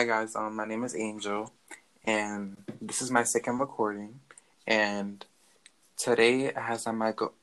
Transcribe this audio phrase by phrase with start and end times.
[0.00, 1.52] Hi guys, um, my name is Angel,
[2.06, 4.20] and this is my second recording.
[4.66, 5.22] And
[5.98, 7.34] today I have my go-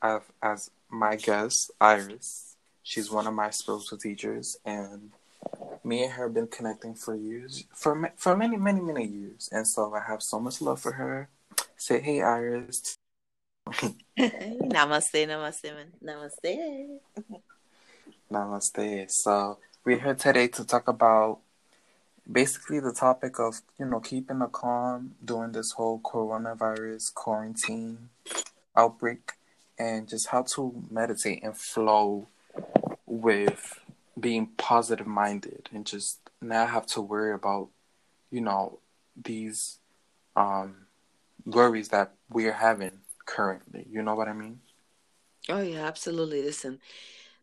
[0.42, 2.56] as my guest Iris.
[2.82, 5.12] She's one of my spiritual teachers, and
[5.84, 9.48] me and her have been connecting for years, for ma- for many, many, many years.
[9.52, 11.28] And so I have so much love for her.
[11.76, 12.96] Say hey, Iris.
[14.18, 15.70] namaste, namaste,
[16.02, 16.98] namaste.
[18.32, 19.10] Namaste.
[19.12, 21.38] So we're here today to talk about
[22.30, 28.10] basically the topic of you know keeping a calm during this whole coronavirus quarantine
[28.76, 29.32] outbreak,
[29.78, 32.28] and just how to meditate and flow
[33.06, 33.80] with
[34.18, 37.68] being positive minded and just not have to worry about
[38.30, 38.78] you know
[39.16, 39.78] these
[40.36, 40.86] um
[41.44, 43.86] worries that we're having currently.
[43.90, 44.60] You know what I mean?
[45.48, 46.42] Oh yeah, absolutely.
[46.42, 46.78] Listen,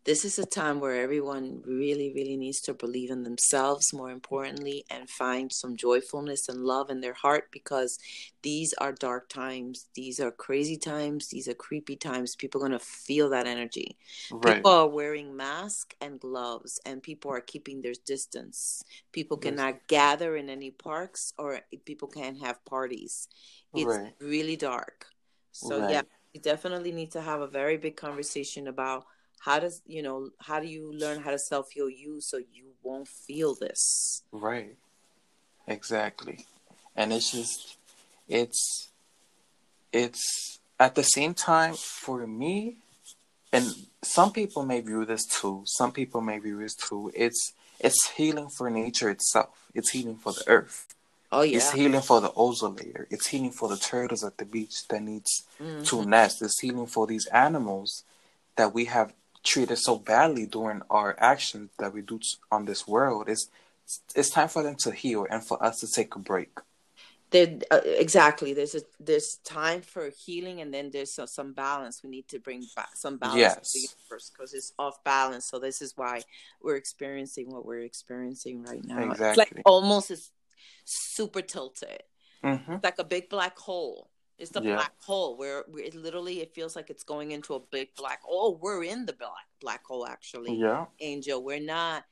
[0.05, 4.85] this is a time where everyone really, really needs to believe in themselves, more importantly,
[4.91, 7.97] and find some joyfulness and love in their heart because
[8.43, 9.87] these are dark times.
[9.95, 11.29] These are crazy times.
[11.29, 12.35] These are creepy times.
[12.35, 13.97] People are going to feel that energy.
[14.31, 14.57] Right.
[14.57, 18.83] People are wearing masks and gloves, and people are keeping their distance.
[19.11, 23.27] People cannot gather in any parks, or people can't have parties.
[23.73, 24.13] It's right.
[24.21, 25.07] really dark.
[25.51, 25.89] So, right.
[25.89, 29.05] yeah, we definitely need to have a very big conversation about
[29.45, 32.65] how does you know how do you learn how to self heal you so you
[32.83, 34.75] won't feel this right
[35.67, 36.45] exactly
[36.95, 37.77] and it's just
[38.27, 38.89] it's
[39.93, 42.77] it's at the same time for me
[43.53, 43.65] and
[44.01, 48.49] some people may view this too some people may view this too it's it's healing
[48.57, 50.87] for nature itself it's healing for the earth
[51.31, 51.57] Oh yeah.
[51.57, 53.07] It's healing for the ozone layer.
[53.09, 55.83] It's healing for the turtles at the beach that needs mm-hmm.
[55.83, 56.41] to nest.
[56.41, 58.05] It's healing for these animals
[58.55, 59.11] that we have
[59.45, 62.19] treat us so badly during our actions that we do
[62.51, 63.29] on this world.
[63.29, 63.49] It's
[64.15, 66.57] it's time for them to heal and for us to take a break.
[67.29, 68.53] There, uh, exactly.
[68.53, 72.01] There's a there's time for healing, and then there's uh, some balance.
[72.03, 73.95] We need to bring back some balance yes.
[74.07, 75.45] first because it's off balance.
[75.45, 76.21] So this is why
[76.61, 79.11] we're experiencing what we're experiencing right now.
[79.11, 79.27] Exactly.
[79.27, 80.31] It's like almost it's
[80.85, 82.03] super tilted.
[82.43, 82.73] Mm-hmm.
[82.73, 84.75] It's like a big black hole it's the yeah.
[84.75, 88.21] black hole where, where it literally it feels like it's going into a big black.
[88.27, 90.55] Oh, we're in the black black hole actually.
[90.55, 92.03] Yeah, Angel, we're not.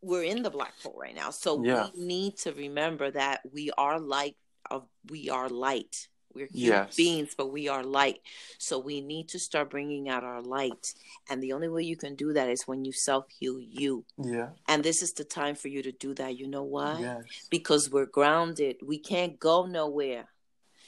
[0.00, 1.88] We're in the black hole right now, so yeah.
[1.94, 4.36] we need to remember that we are light.
[4.70, 6.08] Of we are light.
[6.34, 6.96] We're human yes.
[6.96, 8.20] beings, but we are light.
[8.58, 10.94] So we need to start bringing out our light.
[11.28, 14.04] And the only way you can do that is when you self heal you.
[14.18, 14.50] Yeah.
[14.68, 16.38] And this is the time for you to do that.
[16.38, 17.00] You know why?
[17.00, 17.24] Yes.
[17.50, 18.76] Because we're grounded.
[18.82, 20.28] We can't go nowhere.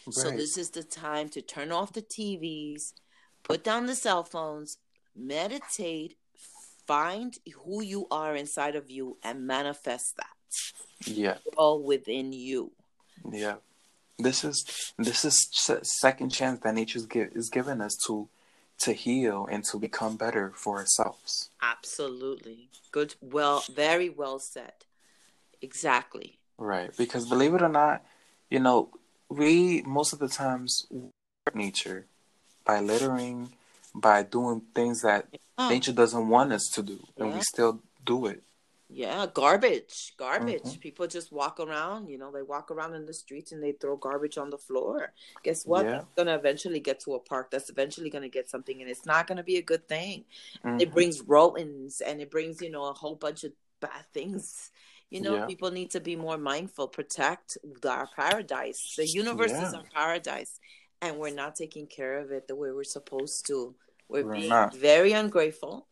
[0.06, 0.14] Right.
[0.14, 2.92] So this is the time to turn off the TVs,
[3.42, 4.78] put down the cell phones,
[5.16, 6.16] meditate,
[6.86, 10.26] find who you are inside of you and manifest that.
[11.06, 11.36] Yeah.
[11.56, 12.72] All within you.
[13.30, 13.56] Yeah.
[14.18, 15.48] This is this is
[15.82, 18.28] second chance that nature's give, is giving us to
[18.80, 21.50] to heal and to become better for ourselves.
[21.62, 22.68] Absolutely.
[22.92, 24.72] Good well very well said.
[25.62, 26.38] Exactly.
[26.58, 26.96] Right.
[26.96, 28.04] Because believe it or not,
[28.50, 28.90] you know,
[29.36, 30.86] we most of the times
[31.54, 32.06] nature
[32.64, 33.50] by littering,
[33.94, 35.26] by doing things that
[35.58, 35.68] yeah.
[35.68, 37.34] nature doesn't want us to do, and yeah.
[37.34, 38.42] we still do it.
[38.90, 40.62] Yeah, garbage, garbage.
[40.62, 40.78] Mm-hmm.
[40.78, 42.08] People just walk around.
[42.08, 45.12] You know, they walk around in the streets and they throw garbage on the floor.
[45.42, 45.84] Guess what?
[45.84, 45.96] Yeah.
[45.96, 47.50] It's gonna eventually get to a park.
[47.50, 50.24] That's eventually gonna get something, and it's not gonna be a good thing.
[50.64, 50.80] Mm-hmm.
[50.80, 54.70] It brings rodents, and it brings you know a whole bunch of bad things
[55.10, 55.46] you know, yeah.
[55.46, 58.94] people need to be more mindful, protect our paradise.
[58.96, 59.68] The universe yeah.
[59.68, 60.58] is our paradise,
[61.00, 63.74] and we're not taking care of it the way we're supposed to.
[64.08, 64.74] We're, we're being not.
[64.74, 65.86] very ungrateful.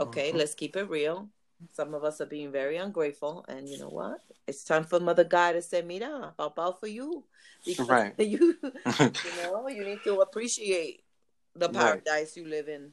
[0.00, 0.38] Okay, mm-hmm.
[0.38, 1.28] let's keep it real.
[1.72, 4.20] Some of us are being very ungrateful, and you know what?
[4.46, 7.24] It's time for Mother God to say, "Mira, bow bow for you,"
[7.66, 8.14] because right.
[8.18, 11.02] you, you know, you need to appreciate
[11.56, 12.36] the paradise right.
[12.36, 12.92] you live in.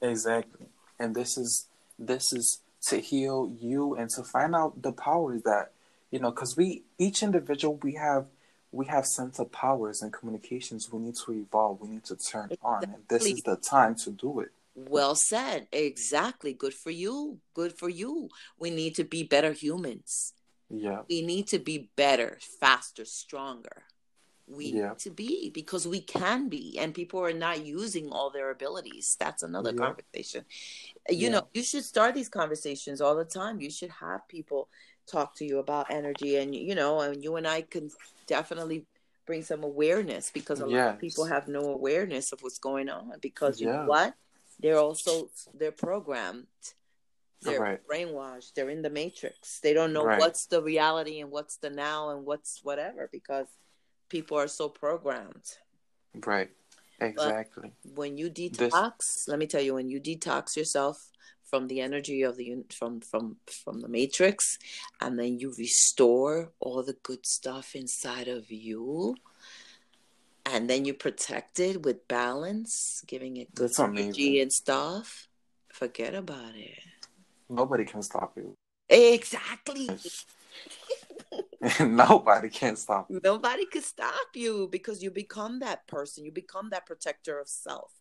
[0.00, 0.66] Exactly,
[0.98, 1.68] and this is
[1.98, 5.72] this is to heal you and to find out the powers that
[6.10, 8.26] you know because we each individual we have
[8.72, 12.44] we have sense of powers and communications we need to evolve we need to turn
[12.50, 12.58] exactly.
[12.62, 14.50] on and this is the time to do it.
[14.74, 15.68] Well said.
[15.70, 16.54] Exactly.
[16.54, 17.38] Good for you.
[17.54, 18.30] Good for you.
[18.58, 20.32] We need to be better humans.
[20.70, 21.02] Yeah.
[21.08, 23.82] We need to be better faster stronger
[24.46, 24.88] we yeah.
[24.88, 29.16] need to be because we can be and people are not using all their abilities
[29.18, 29.86] that's another yeah.
[29.86, 30.44] conversation
[31.08, 31.30] uh, you yeah.
[31.30, 34.68] know you should start these conversations all the time you should have people
[35.06, 37.90] talk to you about energy and you know and you and i can
[38.26, 38.84] definitely
[39.26, 40.76] bring some awareness because a yes.
[40.76, 44.14] lot of people have no awareness of what's going on because you know what
[44.60, 46.46] they're also they're programmed
[47.42, 47.80] they're right.
[47.88, 50.18] brainwashed they're in the matrix they don't know right.
[50.18, 53.46] what's the reality and what's the now and what's whatever because
[54.12, 55.46] people are so programmed.
[56.26, 56.50] Right.
[57.00, 57.72] Exactly.
[57.84, 59.26] but when you detox this...
[59.26, 61.10] let me tell you when you detox yourself
[61.50, 62.46] from the energy of the
[62.78, 63.24] from from
[63.64, 64.56] from the matrix
[65.00, 69.16] and then you restore all the good stuff inside of you
[70.46, 75.26] and then you protect it with balance giving it good energy and stuff
[75.72, 76.86] forget about it.
[77.48, 78.54] Nobody can stop you.
[78.88, 79.88] Exactly
[81.80, 83.20] nobody can stop you.
[83.22, 87.92] nobody can stop you because you become that person you become that protector of self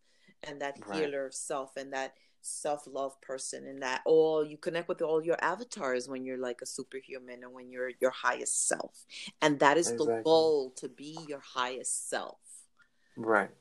[0.44, 1.00] and that right.
[1.00, 5.38] healer of self and that self-love person and that all you connect with all your
[5.42, 9.06] avatars when you're like a superhuman and when you're your highest self
[9.44, 10.16] and that is exactly.
[10.16, 12.40] the goal to be your highest self
[13.16, 13.52] right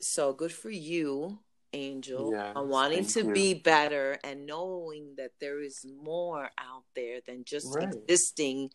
[0.00, 1.38] so good for you
[1.74, 3.32] angel yes, on wanting to you.
[3.32, 7.88] be better and knowing that there is more out there than just right.
[7.92, 8.70] existing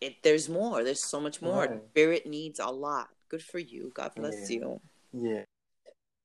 [0.00, 1.82] it, there's more there's so much more right.
[1.90, 4.58] spirit needs a lot good for you god bless yeah.
[4.58, 4.80] you
[5.12, 5.42] yeah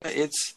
[0.06, 0.56] it's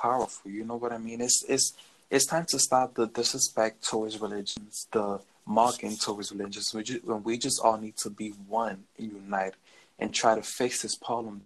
[0.00, 0.50] powerful.
[0.50, 1.20] You know what I mean?
[1.20, 1.72] It's it's
[2.10, 6.72] it's time to stop the disrespect towards religions, the mocking towards religions.
[6.74, 9.54] We just, when we just all need to be one and unite
[9.98, 11.42] and try to fix this problem.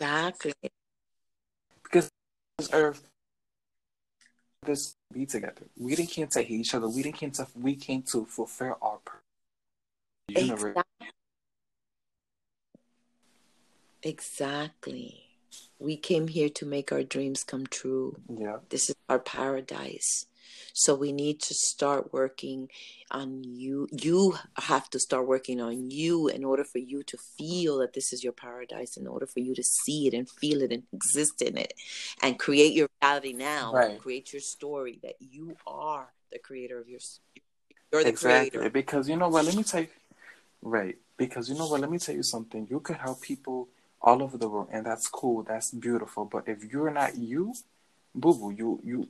[0.00, 0.52] Exactly.
[1.82, 2.10] Because
[2.58, 3.08] this earth,
[4.64, 5.62] this be together.
[5.76, 6.88] We didn't came to hate each other.
[6.88, 9.20] We didn't came to we came to fulfill our purpose.
[10.28, 10.82] Exactly.
[14.02, 15.22] Exactly.
[15.78, 18.16] We came here to make our dreams come true.
[18.28, 18.58] Yeah.
[18.68, 20.26] This is our paradise.
[20.72, 22.68] So we need to start working
[23.10, 23.88] on you.
[23.90, 28.12] You have to start working on you in order for you to feel that this
[28.12, 31.42] is your paradise, in order for you to see it and feel it and exist
[31.42, 31.74] in it
[32.22, 33.72] and create your reality now.
[33.72, 33.98] Right.
[33.98, 37.00] Create your story that you are the creator of your
[37.92, 38.50] you're the exactly.
[38.50, 38.70] creator.
[38.70, 39.88] Because you know what, let me tell you
[40.62, 40.96] right.
[41.16, 42.66] Because you know what, let me tell you something.
[42.70, 43.68] You could help people
[44.00, 45.42] all over the world, and that's cool.
[45.42, 46.24] That's beautiful.
[46.24, 47.54] But if you're not you,
[48.14, 49.08] boo boo, you you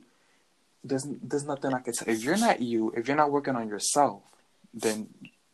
[0.83, 2.05] there's there's nothing I can say.
[2.07, 4.21] If you're not you, if you're not working on yourself,
[4.73, 5.09] then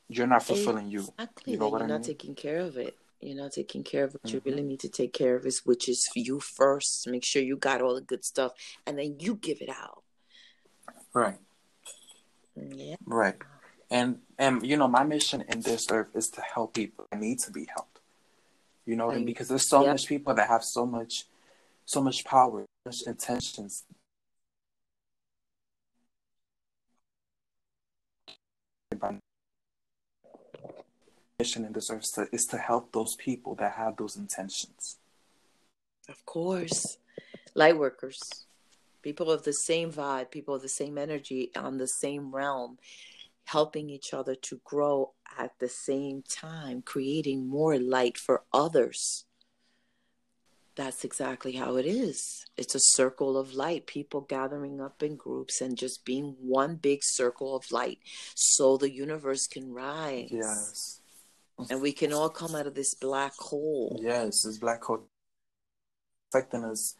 [0.07, 0.91] you're not fulfilling exactly.
[0.91, 0.99] you.
[0.99, 1.53] Exactly.
[1.53, 2.97] You know you're I not taking care of it.
[3.21, 4.35] You're not taking care of what mm-hmm.
[4.35, 7.07] you really need to take care of is which is for you first.
[7.07, 8.53] Make sure you got all the good stuff,
[8.85, 10.03] and then you give it out.
[11.13, 11.37] Right.
[12.55, 12.95] Yeah.
[13.05, 13.35] Right.
[13.91, 17.07] And and you know my mission in this earth is to help people.
[17.11, 17.99] I need to be helped.
[18.85, 19.25] You know what I mean?
[19.25, 21.25] Because there's so much people that have so much,
[21.85, 23.83] so much power, such intentions.
[31.39, 34.97] Mission earth is to, is to help those people that have those intentions.
[36.09, 36.97] Of course,
[37.55, 38.45] light workers,
[39.01, 42.77] people of the same vibe, people of the same energy on the same realm,
[43.45, 49.23] helping each other to grow at the same time creating more light for others.
[50.75, 52.45] That's exactly how it is.
[52.57, 56.99] It's a circle of light, people gathering up in groups and just being one big
[57.01, 57.99] circle of light
[58.35, 60.29] so the universe can rise.
[60.31, 60.99] Yes.
[61.69, 63.99] And we can all come out of this black hole.
[64.01, 65.03] Yes, this black hole
[66.31, 66.95] affecting us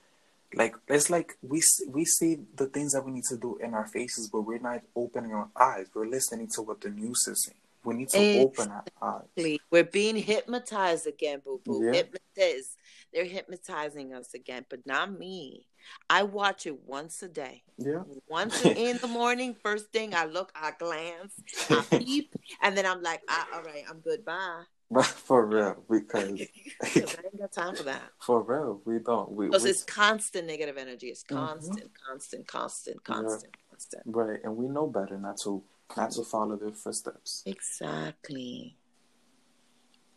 [0.53, 3.87] like it's like we we see the things that we need to do in our
[3.87, 5.87] faces, but we're not opening our eyes.
[5.93, 7.57] We're listening to what the news is saying.
[7.83, 8.41] We need to exactly.
[8.41, 9.59] open our eyes.
[9.69, 11.85] We're being hypnotized again, boo boo.
[11.85, 11.93] Yeah.
[11.93, 12.75] Hypnotized.
[13.13, 15.65] They're hypnotizing us again, but not me.
[16.09, 17.63] I watch it once a day.
[17.77, 18.03] Yeah.
[18.27, 21.33] Once in the morning, first thing I look, I glance,
[21.69, 24.23] I peep, and then I'm like, ah, all right, I'm good.
[24.25, 24.63] Bye.
[24.91, 26.41] But for real, because
[26.81, 28.09] I ain't got time for that.
[28.19, 29.31] For real, we don't.
[29.31, 31.07] We, because we, it's constant negative energy.
[31.07, 32.11] It's constant, mm-hmm.
[32.11, 33.69] constant, constant, constant, yeah.
[33.69, 34.03] constant.
[34.07, 35.63] Right, and we know better not to
[35.95, 37.43] not to follow their footsteps.
[37.45, 38.77] Exactly.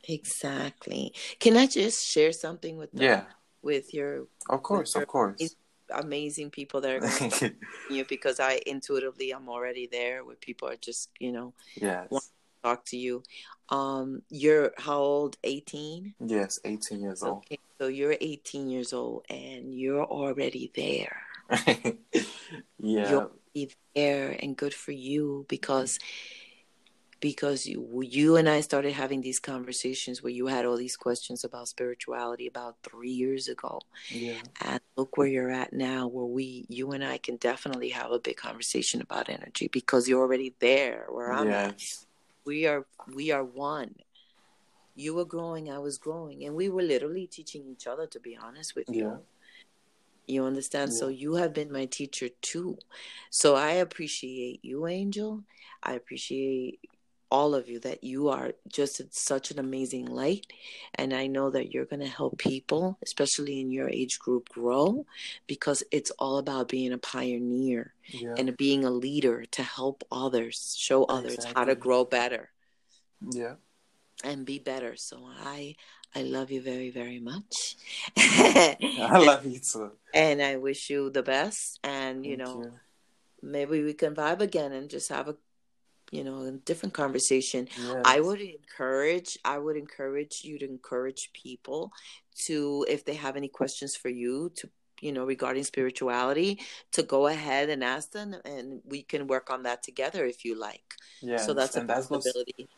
[0.04, 1.12] Exactly.
[1.38, 3.02] Can I just share something with them?
[3.02, 3.24] Yeah.
[3.62, 5.56] With your Of course, your of course.
[5.90, 7.52] Amazing people that are going to
[7.90, 12.08] you because I intuitively I'm already there where people are just, you know, yes.
[12.10, 12.30] want to
[12.62, 13.22] talk to you.
[13.68, 15.36] Um you're how old?
[15.44, 16.14] 18?
[16.26, 17.38] Yes, 18 years old.
[17.38, 17.58] Okay.
[17.78, 21.22] So you're 18 years old and you're already there.
[22.78, 23.10] yeah.
[23.10, 25.98] You're be there and good for you because
[27.22, 31.44] because you you and I started having these conversations where you had all these questions
[31.44, 33.80] about spirituality about 3 years ago.
[34.10, 34.42] Yeah.
[34.60, 38.18] And look where you're at now where we you and I can definitely have a
[38.18, 41.70] big conversation about energy because you're already there where I'm yes.
[41.70, 42.06] at.
[42.44, 43.94] We are we are one.
[44.94, 48.06] You were growing, I was growing, and we were literally teaching each other.
[48.08, 49.16] To be honest with you, yeah.
[50.26, 50.90] You understand?
[50.90, 50.98] Yeah.
[50.98, 52.78] So you have been my teacher too.
[53.30, 55.44] So I appreciate you, Angel.
[55.82, 56.78] I appreciate
[57.32, 60.46] all of you that you are just such an amazing light.
[60.96, 65.06] And i know that you're going to help people especially in your age group grow
[65.46, 68.34] because it's all about being a pioneer yeah.
[68.36, 71.58] and being a leader to help others show others exactly.
[71.58, 72.50] how to grow better.
[73.30, 73.54] Yeah.
[74.22, 74.94] And be better.
[74.96, 75.74] So i
[76.14, 77.76] i love you very very much.
[78.18, 79.92] I love you too.
[80.14, 81.80] And i wish you the best.
[81.82, 82.72] And you Thank know you.
[83.56, 85.36] maybe we can vibe again and just have a
[86.12, 88.02] you know a different conversation yes.
[88.04, 91.90] i would encourage i would encourage you to encourage people
[92.36, 94.68] to if they have any questions for you to
[95.00, 96.60] you know regarding spirituality
[96.92, 100.58] to go ahead and ask them and we can work on that together if you
[100.58, 102.68] like yeah so that's and a possibility goes,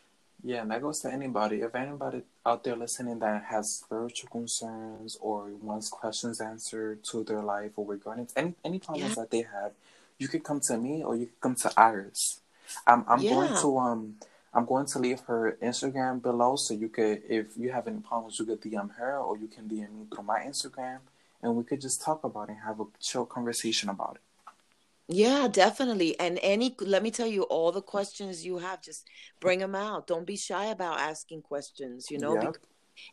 [0.43, 5.17] yeah and that goes to anybody if anybody out there listening that has spiritual concerns
[5.21, 9.21] or wants questions answered to their life or regarding any any problems yeah.
[9.21, 9.73] that they have
[10.17, 12.39] you could come to me or you could come to iris
[12.87, 13.31] I'm I'm yeah.
[13.31, 14.15] going to um
[14.53, 18.39] I'm going to leave her Instagram below so you could if you have any problems
[18.39, 20.99] you could DM her or you can DM me through my Instagram
[21.41, 24.21] and we could just talk about it and have a chill conversation about it.
[25.07, 26.19] Yeah, definitely.
[26.19, 29.07] And any let me tell you all the questions you have just
[29.39, 30.07] bring them out.
[30.07, 32.57] Don't be shy about asking questions, you know, yep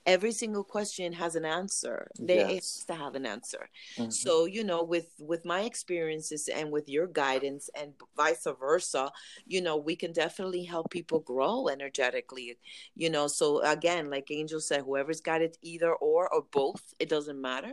[0.07, 2.09] every single question has an answer.
[2.19, 2.85] They yes.
[2.89, 3.69] have to have an answer.
[3.97, 4.11] Mm-hmm.
[4.11, 9.11] so you know with with my experiences and with your guidance and vice versa
[9.47, 12.59] you know we can definitely help people grow energetically
[12.95, 13.27] you know.
[13.27, 17.73] So again like angel said whoever's got it either or or both it doesn't matter.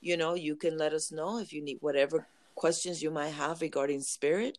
[0.00, 3.60] You know you can let us know if you need whatever questions you might have
[3.60, 4.58] regarding spirit.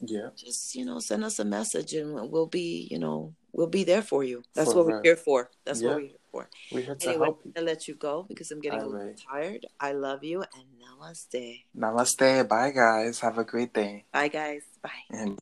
[0.00, 0.28] Yeah.
[0.36, 4.02] Just you know send us a message and we'll be you know we'll be there
[4.02, 4.42] for you.
[4.54, 5.50] That's for what we're here for.
[5.64, 5.88] That's yeah.
[5.88, 6.48] what we're for.
[6.72, 7.52] We're here to anyway, help you.
[7.56, 9.20] i let you go because I'm getting All a little right.
[9.30, 9.66] tired.
[9.80, 11.64] I love you and namaste.
[11.76, 12.48] Namaste.
[12.48, 13.20] Bye, guys.
[13.20, 14.04] Have a great day.
[14.12, 14.62] Bye, guys.
[14.82, 14.90] Bye.
[15.10, 15.38] And-